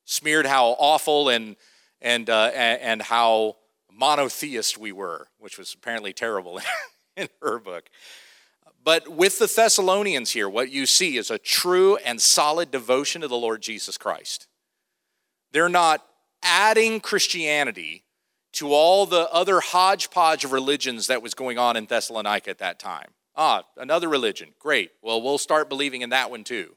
[0.05, 1.57] smeared how awful and
[2.01, 3.57] and uh, and how
[3.93, 6.61] monotheist we were, which was apparently terrible
[7.17, 7.89] in her book.
[8.89, 13.29] But with the Thessalonians here, what you see is a true and solid devotion to
[13.29, 14.47] the Lord Jesus Christ.
[15.53, 16.07] They're not
[16.43, 18.05] adding Christianity
[18.53, 22.79] to all the other hodgepodge of religions that was going on in Thessalonica at that
[22.79, 23.09] time.
[23.37, 24.55] Ah, another religion.
[24.59, 24.93] Great.
[25.03, 26.75] Well, we'll start believing in that one too.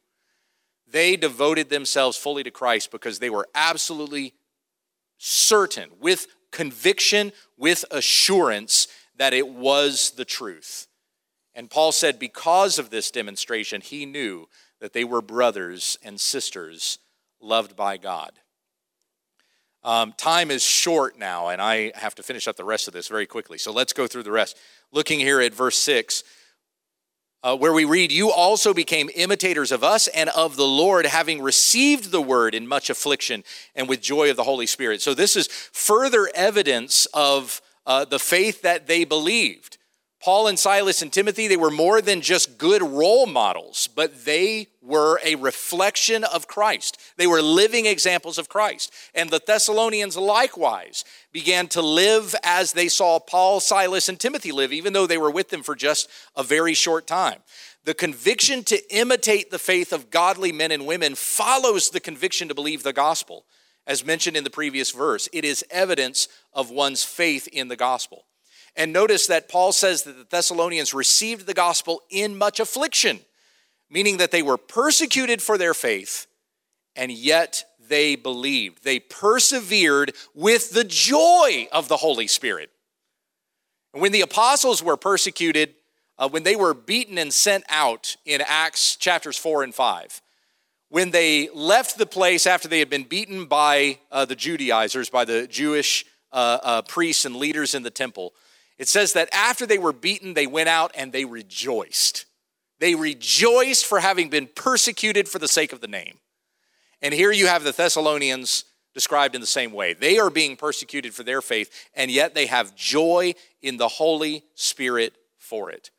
[0.86, 4.34] They devoted themselves fully to Christ because they were absolutely
[5.18, 10.88] certain, with conviction, with assurance, that it was the truth.
[11.54, 14.48] And Paul said, because of this demonstration, he knew
[14.80, 16.98] that they were brothers and sisters
[17.42, 18.32] loved by God.
[19.84, 23.08] Um, time is short now, and I have to finish up the rest of this
[23.08, 23.58] very quickly.
[23.58, 24.58] So let's go through the rest.
[24.92, 26.24] Looking here at verse 6,
[27.44, 31.42] uh, where we read, You also became imitators of us and of the Lord, having
[31.42, 33.44] received the word in much affliction
[33.76, 35.02] and with joy of the Holy Spirit.
[35.02, 39.80] So this is further evidence of uh, the faith that they believed.
[40.24, 44.68] Paul and Silas and Timothy, they were more than just good role models, but they
[44.80, 47.00] were a reflection of Christ.
[47.18, 48.94] They were living examples of Christ.
[49.16, 54.72] And the Thessalonians likewise began to live as they saw Paul, Silas, and Timothy live,
[54.72, 57.40] even though they were with them for just a very short time.
[57.84, 62.56] The conviction to imitate the faith of godly men and women follows the conviction to
[62.56, 63.46] believe the gospel.
[63.88, 68.26] As mentioned in the previous verse, it is evidence of one's faith in the gospel.
[68.76, 73.20] And notice that Paul says that the Thessalonians received the gospel in much affliction,
[73.90, 76.28] meaning that they were persecuted for their faith,
[76.96, 78.84] and yet they believed.
[78.84, 82.70] They persevered with the joy of the Holy Spirit.
[83.94, 85.76] And when the apostles were persecuted,
[86.18, 90.22] uh, when they were beaten and sent out in Acts chapters 4 and 5,
[90.88, 95.26] when they left the place after they had been beaten by uh, the Judaizers, by
[95.26, 98.34] the Jewish uh, uh priests and leaders in the temple,
[98.82, 102.26] it says that after they were beaten, they went out and they rejoiced.
[102.80, 106.18] They rejoiced for having been persecuted for the sake of the name.
[107.00, 108.66] And here you have the Thessalonians
[108.96, 109.94] described in the same way.
[109.94, 114.46] They are being persecuted for their faith, and yet they have joy in the Holy
[114.56, 115.92] Spirit for it.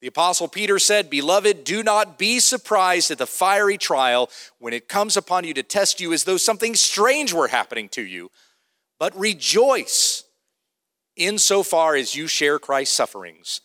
[0.00, 4.88] The Apostle Peter said, Beloved, do not be surprised at the fiery trial when it
[4.88, 8.30] comes upon you to test you as though something strange were happening to you,
[8.98, 10.24] but rejoice
[11.16, 13.60] insofar as you share Christ's sufferings,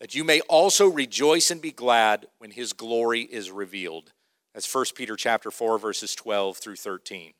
[0.00, 4.12] that you may also rejoice and be glad when his glory is revealed.
[4.54, 7.32] That's 1 Peter chapter 4 verses 12 through 13.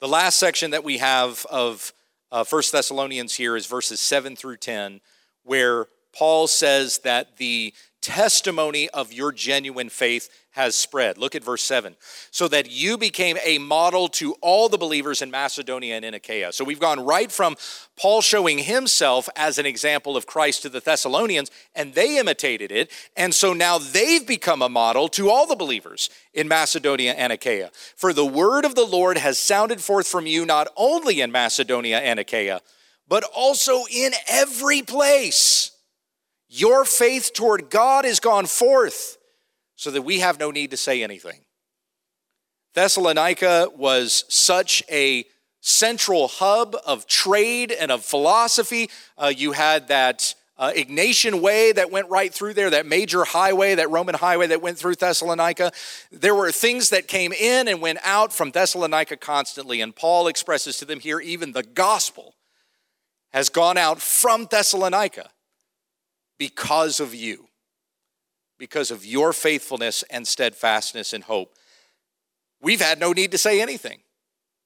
[0.00, 1.92] The last section that we have of
[2.32, 5.00] uh, 1 Thessalonians here is verses 7 through 10
[5.42, 11.16] where Paul says that the testimony of your genuine faith has spread.
[11.16, 11.94] Look at verse 7.
[12.30, 16.52] So that you became a model to all the believers in Macedonia and in Achaia.
[16.52, 17.56] So we've gone right from
[17.96, 22.90] Paul showing himself as an example of Christ to the Thessalonians, and they imitated it.
[23.16, 27.70] And so now they've become a model to all the believers in Macedonia and Achaia.
[27.94, 31.98] For the word of the Lord has sounded forth from you not only in Macedonia
[31.98, 32.60] and Achaia,
[33.06, 35.72] but also in every place.
[36.48, 39.16] Your faith toward God has gone forth
[39.80, 41.40] so that we have no need to say anything.
[42.74, 45.24] Thessalonica was such a
[45.62, 48.90] central hub of trade and of philosophy.
[49.16, 53.74] Uh, you had that uh, Egnatian way that went right through there, that major highway,
[53.74, 55.72] that Roman highway that went through Thessalonica.
[56.12, 60.76] There were things that came in and went out from Thessalonica constantly, and Paul expresses
[60.76, 62.34] to them here even the gospel
[63.32, 65.30] has gone out from Thessalonica
[66.38, 67.49] because of you,
[68.60, 71.54] because of your faithfulness and steadfastness and hope.
[72.60, 74.00] We've had no need to say anything,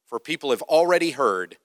[0.08, 1.56] for people have already heard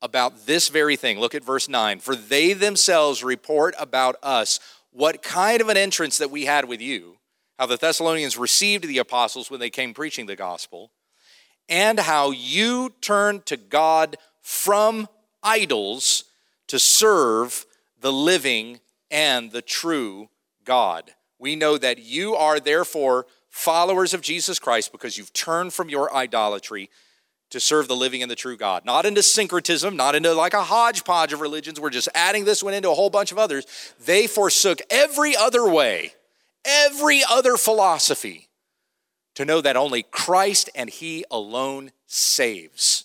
[0.00, 1.18] about this very thing.
[1.18, 1.98] Look at verse 9.
[1.98, 4.60] For they themselves report about us
[4.92, 7.16] what kind of an entrance that we had with you,
[7.58, 10.92] how the Thessalonians received the apostles when they came preaching the gospel,
[11.68, 15.08] and how you turned to God from
[15.42, 16.24] idols
[16.68, 17.66] to serve
[18.00, 18.78] the living
[19.10, 20.28] and the true
[20.64, 21.12] God.
[21.40, 26.14] We know that you are therefore followers of Jesus Christ because you've turned from your
[26.14, 26.90] idolatry
[27.48, 28.84] to serve the living and the true God.
[28.84, 31.80] Not into syncretism, not into like a hodgepodge of religions.
[31.80, 33.66] We're just adding this one into a whole bunch of others.
[34.04, 36.12] They forsook every other way,
[36.64, 38.50] every other philosophy
[39.34, 43.04] to know that only Christ and He alone saves.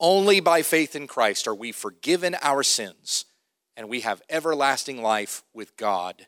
[0.00, 3.26] Only by faith in Christ are we forgiven our sins
[3.76, 6.26] and we have everlasting life with God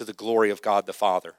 [0.00, 1.34] to the glory of God the Father.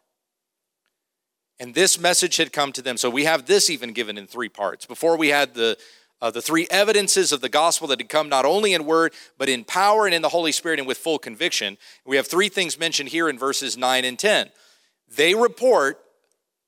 [1.59, 2.95] And this message had come to them.
[2.95, 4.86] So we have this even given in three parts.
[4.86, 5.80] Before we had the
[6.22, 9.49] uh, the three evidences of the gospel that had come not only in word, but
[9.49, 11.76] in power and in the Holy Spirit and with full conviction.
[12.05, 14.51] We have three things mentioned here in verses 9 and 10.
[15.16, 15.97] They report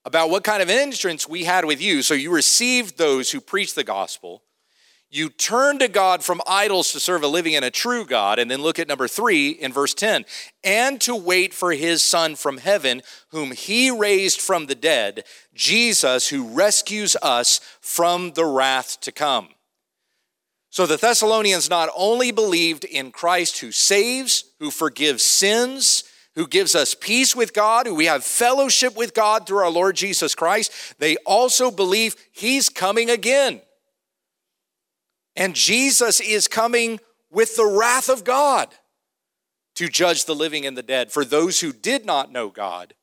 [0.06, 2.02] about what kind of entrance we had with you.
[2.02, 4.42] So you received those who preached the gospel.
[5.14, 8.40] You turn to God from idols to serve a living and a true God.
[8.40, 10.26] And then look at number three in verse 10
[10.64, 16.30] and to wait for his Son from heaven, whom he raised from the dead, Jesus,
[16.30, 19.50] who rescues us from the wrath to come.
[20.72, 26.74] So the Thessalonians not only believed in Christ who saves, who forgives sins, who gives
[26.74, 30.96] us peace with God, who we have fellowship with God through our Lord Jesus Christ,
[30.98, 33.62] they also believe he's coming again.
[35.36, 37.00] And Jesus is coming
[37.32, 38.74] with the wrath of God
[39.76, 41.12] to judge the living and the dead.
[41.12, 42.94] For those who did not know God,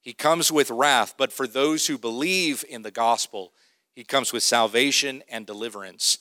[0.00, 3.52] he comes with wrath, but for those who believe in the gospel,
[3.94, 6.18] he comes with salvation and deliverance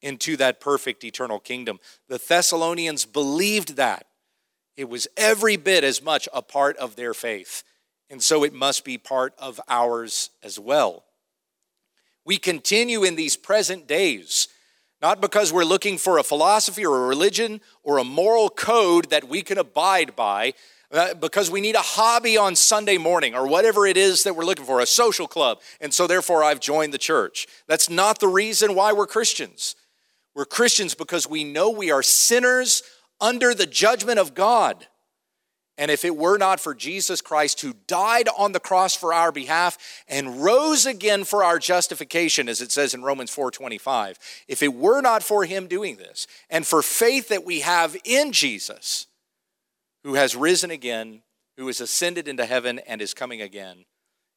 [0.00, 1.80] into that perfect eternal kingdom.
[2.08, 4.06] The Thessalonians believed that.
[4.76, 7.64] It was every bit as much a part of their faith,
[8.08, 11.04] and so it must be part of ours as well.
[12.24, 14.46] We continue in these present days
[15.00, 19.28] not because we're looking for a philosophy or a religion or a moral code that
[19.28, 20.54] we can abide by,
[20.90, 24.44] uh, because we need a hobby on Sunday morning or whatever it is that we're
[24.44, 27.46] looking for, a social club, and so therefore I've joined the church.
[27.66, 29.76] That's not the reason why we're Christians.
[30.34, 32.82] We're Christians because we know we are sinners
[33.20, 34.87] under the judgment of God.
[35.78, 39.30] And if it were not for Jesus Christ who died on the cross for our
[39.30, 44.18] behalf and rose again for our justification as it says in Romans 4:25,
[44.48, 48.32] if it were not for him doing this and for faith that we have in
[48.32, 49.06] Jesus
[50.02, 51.22] who has risen again,
[51.56, 53.84] who has ascended into heaven and is coming again,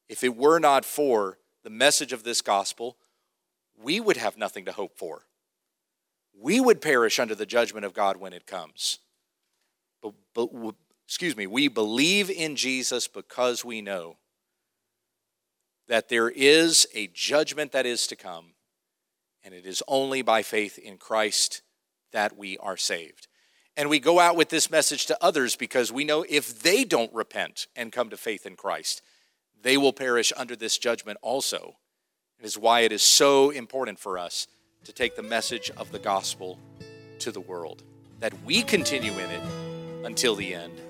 [0.08, 2.96] if it were not for the message of this gospel,
[3.76, 5.22] we would have nothing to hope for.
[6.38, 9.00] We would perish under the judgment of God when it comes.
[10.00, 10.74] But, but,
[11.06, 14.16] excuse me, we believe in Jesus because we know
[15.88, 18.54] that there is a judgment that is to come,
[19.44, 21.62] and it is only by faith in Christ
[22.12, 23.28] that we are saved.
[23.76, 27.12] And we go out with this message to others because we know if they don't
[27.12, 29.02] repent and come to faith in Christ,
[29.62, 31.76] they will perish under this judgment also.
[32.38, 34.46] It is why it is so important for us
[34.84, 36.58] to take the message of the gospel
[37.20, 37.82] to the world,
[38.20, 39.42] that we continue in it
[40.04, 40.80] until the end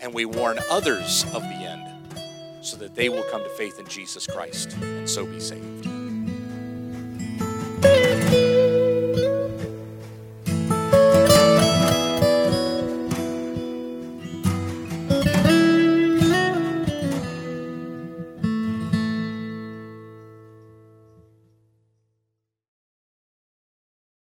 [0.00, 1.82] and we warn others of the end
[2.62, 5.85] so that they will come to faith in Jesus Christ and so be saved.